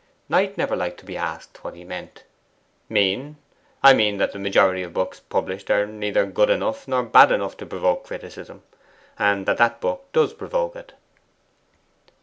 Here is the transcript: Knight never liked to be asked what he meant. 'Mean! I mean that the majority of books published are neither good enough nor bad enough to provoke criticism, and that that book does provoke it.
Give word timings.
Knight 0.29 0.57
never 0.57 0.75
liked 0.75 0.99
to 0.99 1.05
be 1.05 1.15
asked 1.15 1.63
what 1.63 1.75
he 1.75 1.83
meant. 1.83 2.23
'Mean! 2.89 3.37
I 3.83 3.93
mean 3.93 4.17
that 4.17 4.31
the 4.31 4.39
majority 4.39 4.81
of 4.81 4.93
books 4.95 5.19
published 5.19 5.69
are 5.69 5.85
neither 5.85 6.25
good 6.25 6.49
enough 6.49 6.87
nor 6.87 7.03
bad 7.03 7.31
enough 7.31 7.55
to 7.57 7.67
provoke 7.67 8.05
criticism, 8.07 8.63
and 9.19 9.45
that 9.45 9.59
that 9.59 9.79
book 9.79 10.11
does 10.11 10.33
provoke 10.33 10.75
it. 10.75 10.93